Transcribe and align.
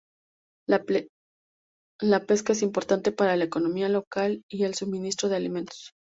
La 0.67 0.83
pesca 2.25 2.53
es 2.53 2.63
importante 2.63 3.11
para 3.11 3.35
la 3.35 3.43
economía 3.43 3.87
local 3.87 4.41
y 4.49 4.63
el 4.63 4.73
suministro 4.73 5.29
de 5.29 5.35
alimentos. 5.35 5.91